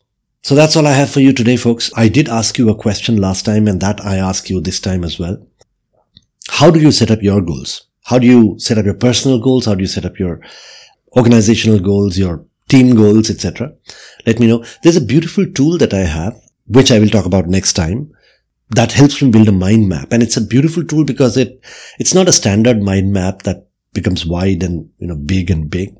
So 0.43 0.53
that's 0.53 0.77
all 0.77 0.85
I 0.85 0.91
have 0.91 1.09
for 1.09 1.19
you 1.19 1.33
today, 1.33 1.57
folks. 1.57 1.89
I 1.95 2.07
did 2.07 2.29
ask 2.29 2.59
you 2.59 2.69
a 2.69 2.75
question 2.75 3.17
last 3.19 3.45
time 3.45 3.67
and 3.67 3.81
that 3.81 3.99
I 4.05 4.17
ask 4.17 4.47
you 4.47 4.61
this 4.61 4.79
time 4.79 5.03
as 5.03 5.17
well. 5.17 5.43
How 6.49 6.69
do 6.69 6.79
you 6.79 6.91
set 6.91 7.09
up 7.09 7.23
your 7.23 7.41
goals? 7.41 7.87
How 8.03 8.19
do 8.19 8.27
you 8.27 8.59
set 8.59 8.77
up 8.77 8.85
your 8.85 8.93
personal 8.93 9.39
goals? 9.39 9.65
How 9.65 9.73
do 9.73 9.81
you 9.81 9.87
set 9.87 10.05
up 10.05 10.19
your 10.19 10.39
organizational 11.17 11.79
goals, 11.79 12.15
your 12.15 12.45
team 12.67 12.95
goals, 12.95 13.29
etc.? 13.29 13.73
Let 14.25 14.39
me 14.39 14.47
know. 14.47 14.63
There's 14.81 14.97
a 14.97 15.01
beautiful 15.01 15.45
tool 15.51 15.77
that 15.77 15.93
I 15.93 16.01
have, 16.01 16.39
which 16.67 16.91
I 16.91 16.99
will 16.99 17.09
talk 17.09 17.25
about 17.25 17.47
next 17.47 17.73
time 17.73 18.11
that 18.69 18.91
helps 18.91 19.21
me 19.21 19.29
build 19.29 19.47
a 19.47 19.51
mind 19.51 19.87
map. 19.87 20.11
And 20.11 20.23
it's 20.23 20.37
a 20.37 20.41
beautiful 20.41 20.83
tool 20.83 21.03
because 21.03 21.37
it, 21.37 21.59
it's 21.99 22.13
not 22.13 22.27
a 22.27 22.33
standard 22.33 22.81
mind 22.81 23.13
map 23.13 23.43
that 23.43 23.67
becomes 23.93 24.25
wide 24.25 24.63
and, 24.63 24.89
you 24.97 25.07
know, 25.07 25.15
big 25.15 25.51
and 25.51 25.69
big. 25.69 25.95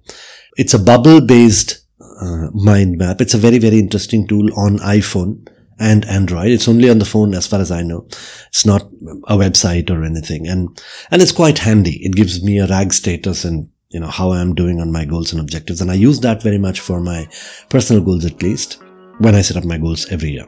It's 0.58 0.74
a 0.74 0.80
bubble 0.80 1.22
based 1.22 1.86
uh, 2.00 2.50
mind 2.54 2.98
map. 2.98 3.22
It's 3.22 3.34
a 3.34 3.40
very, 3.40 3.60
very 3.60 3.80
interesting 3.80 4.28
tool 4.28 4.50
on 4.58 4.80
iPhone 4.80 5.48
and 5.80 6.06
Android. 6.06 6.48
It's 6.48 6.68
only 6.68 6.90
on 6.90 7.00
the 7.00 7.06
phone 7.06 7.34
as 7.34 7.48
far 7.48 7.60
as 7.60 7.72
I 7.72 7.84
know. 7.84 8.08
It's 8.48 8.66
not 8.66 8.84
a 9.28 9.38
website 9.38 9.90
or 9.90 10.04
anything. 10.04 10.48
And, 10.48 10.82
and 11.12 11.22
it's 11.22 11.32
quite 11.32 11.60
handy. 11.60 12.04
It 12.04 12.16
gives 12.16 12.44
me 12.44 12.60
a 12.60 12.68
rag 12.68 12.94
status 12.94 13.46
and, 13.46 13.70
you 13.94 14.00
know, 14.00 14.08
how 14.08 14.32
I'm 14.32 14.56
doing 14.56 14.82
on 14.82 14.92
my 14.92 15.06
goals 15.06 15.32
and 15.32 15.40
objectives. 15.40 15.82
And 15.82 15.92
I 15.92 15.94
use 15.94 16.20
that 16.22 16.42
very 16.42 16.58
much 16.58 16.80
for 16.80 17.00
my 17.00 17.28
personal 17.70 18.02
goals, 18.04 18.26
at 18.26 18.42
least 18.42 18.82
when 19.20 19.36
I 19.36 19.42
set 19.42 19.58
up 19.58 19.64
my 19.64 19.78
goals 19.78 20.12
every 20.12 20.32
year. 20.32 20.48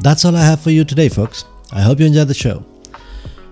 That's 0.00 0.24
all 0.24 0.36
I 0.36 0.44
have 0.44 0.60
for 0.60 0.70
you 0.70 0.84
today, 0.84 1.08
folks. 1.08 1.44
I 1.72 1.82
hope 1.82 1.98
you 1.98 2.06
enjoyed 2.06 2.28
the 2.28 2.34
show. 2.34 2.64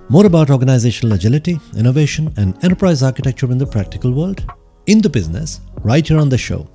More 0.09 0.27
about 0.27 0.51
organizational 0.51 1.15
agility, 1.15 1.59
innovation, 1.77 2.33
and 2.37 2.63
enterprise 2.65 3.03
architecture 3.03 3.51
in 3.51 3.59
the 3.59 3.67
practical 3.67 4.13
world, 4.13 4.45
in 4.87 5.01
the 5.01 5.09
business, 5.09 5.61
right 5.83 6.07
here 6.07 6.19
on 6.19 6.29
the 6.29 6.39
show. 6.39 6.69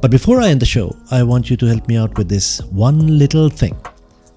But 0.00 0.10
before 0.10 0.40
I 0.40 0.48
end 0.48 0.60
the 0.60 0.66
show, 0.66 0.96
I 1.10 1.22
want 1.22 1.48
you 1.48 1.56
to 1.58 1.66
help 1.66 1.86
me 1.86 1.96
out 1.96 2.16
with 2.18 2.28
this 2.28 2.60
one 2.64 3.18
little 3.18 3.48
thing. 3.48 3.76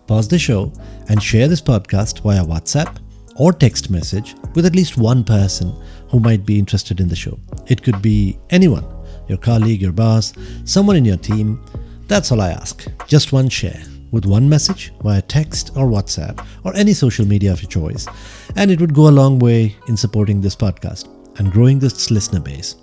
Pause 0.06 0.28
the 0.28 0.40
show 0.40 0.72
and 1.10 1.22
share 1.22 1.48
this 1.48 1.62
podcast 1.62 2.22
via 2.22 2.44
WhatsApp 2.44 2.98
or 3.38 3.52
text 3.52 3.90
message 3.90 4.36
with 4.54 4.66
at 4.66 4.76
least 4.76 4.98
one 4.98 5.24
person 5.24 5.74
who 6.10 6.20
might 6.20 6.46
be 6.46 6.60
interested 6.60 7.00
in 7.00 7.08
the 7.08 7.16
show. 7.16 7.40
It 7.68 7.84
could 7.84 8.02
be 8.02 8.38
anyone 8.50 8.86
your 9.28 9.38
colleague, 9.40 9.82
your 9.82 9.92
boss, 9.92 10.34
someone 10.66 10.96
in 10.96 11.04
your 11.04 11.18
team. 11.18 11.60
That's 12.08 12.32
all 12.32 12.42
I 12.42 12.50
ask. 12.50 12.86
Just 13.08 13.34
one 13.34 13.50
share 13.50 13.82
with 14.12 14.26
one 14.26 14.48
message 14.48 14.94
via 15.02 15.22
text 15.22 15.72
or 15.76 15.88
WhatsApp 15.88 16.46
or 16.64 16.74
any 16.76 16.94
social 16.94 17.26
media 17.26 17.52
of 17.52 17.62
your 17.62 17.70
choice, 17.70 18.08
and 18.56 18.72
it 18.72 18.80
would 18.80 18.94
go 18.94 19.10
a 19.10 19.10
long 19.10 19.40
way 19.40 19.76
in 19.88 19.98
supporting 19.98 20.40
this 20.42 20.56
podcast 20.56 21.10
and 21.40 21.52
growing 21.52 21.80
this 21.80 22.12
listener 22.12 22.40
base. 22.40 22.76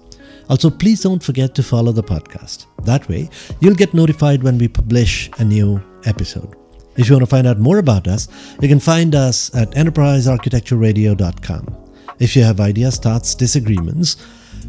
Also, 0.50 0.68
please 0.68 1.00
don't 1.00 1.22
forget 1.22 1.54
to 1.54 1.62
follow 1.62 1.92
the 1.92 2.02
podcast. 2.02 2.66
That 2.84 3.08
way, 3.08 3.30
you'll 3.60 3.74
get 3.74 3.94
notified 3.94 4.42
when 4.42 4.58
we 4.58 4.68
publish 4.68 5.30
a 5.38 5.44
new 5.44 5.80
episode. 6.04 6.54
If 6.96 7.08
you 7.08 7.14
want 7.14 7.22
to 7.22 7.30
find 7.30 7.46
out 7.46 7.58
more 7.58 7.78
about 7.78 8.06
us, 8.06 8.28
you 8.60 8.68
can 8.68 8.80
find 8.80 9.14
us 9.14 9.54
at 9.54 9.70
enterprisearchitectureradio.com. 9.70 11.81
If 12.22 12.36
you 12.36 12.44
have 12.44 12.60
ideas, 12.60 12.98
thoughts, 12.98 13.34
disagreements, 13.34 14.16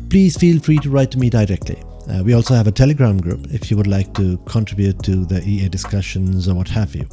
please 0.09 0.35
feel 0.35 0.59
free 0.59 0.79
to 0.79 0.89
write 0.89 1.11
to 1.11 1.19
me 1.19 1.29
directly. 1.29 1.79
Uh, 2.09 2.23
we 2.23 2.33
also 2.33 2.55
have 2.55 2.65
a 2.65 2.71
Telegram 2.71 3.19
group 3.19 3.45
if 3.53 3.69
you 3.69 3.77
would 3.77 3.85
like 3.85 4.11
to 4.15 4.39
contribute 4.45 5.03
to 5.03 5.23
the 5.23 5.39
EA 5.47 5.69
discussions 5.69 6.47
or 6.47 6.55
what 6.55 6.67
have 6.67 6.95
you. 6.95 7.07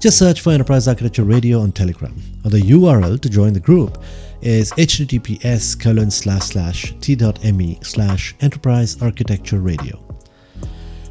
Just 0.00 0.18
search 0.18 0.42
for 0.42 0.52
Enterprise 0.52 0.86
Architecture 0.86 1.24
Radio 1.24 1.60
on 1.60 1.72
Telegram. 1.72 2.14
Or 2.44 2.50
the 2.50 2.60
URL 2.60 3.18
to 3.18 3.30
join 3.30 3.54
the 3.54 3.58
group 3.58 4.02
is 4.42 4.70
https 4.72 5.80
colon 5.80 6.10
slash 6.10 6.42
slash 6.42 6.94
t.me 7.00 7.78
slash 7.82 8.34
enterprise 8.42 9.00
architecture 9.00 9.60
radio. 9.60 9.96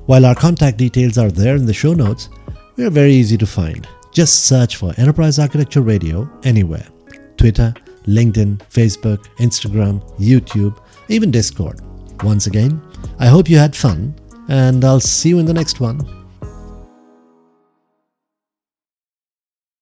While 0.06 0.28
our 0.28 0.36
contact 0.36 0.78
details 0.78 1.18
are 1.18 1.32
there 1.32 1.56
in 1.56 1.66
the 1.66 1.74
show 1.74 1.96
notes, 1.96 2.30
we 2.76 2.86
are 2.86 2.92
very 2.92 3.14
easy 3.14 3.36
to 3.38 3.48
find. 3.48 3.88
Just 4.12 4.46
search 4.46 4.76
for 4.76 4.94
Enterprise 4.98 5.40
Architecture 5.40 5.82
Radio 5.82 6.30
anywhere 6.44 6.86
Twitter, 7.36 7.74
LinkedIn, 8.06 8.60
Facebook, 8.70 9.28
Instagram, 9.38 10.02
YouTube, 10.20 10.78
even 11.10 11.32
Discord. 11.32 11.82
Once 12.24 12.48
again, 12.48 12.82
I 13.20 13.28
hope 13.28 13.50
you 13.50 13.58
had 13.58 13.76
fun, 13.76 14.16
and 14.50 14.84
I'll 14.84 15.00
see 15.00 15.30
you 15.30 15.40
in 15.40 15.46
the 15.46 15.54
next 15.54 15.80
one. 15.80 16.23